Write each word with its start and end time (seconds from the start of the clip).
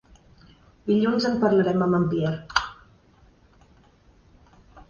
Dilluns 0.91 1.27
en 1.29 1.37
parlarem 1.43 1.85
amb 1.87 1.99
en 1.99 2.09
Pierre. 2.13 2.65